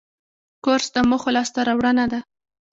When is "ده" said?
2.11-2.19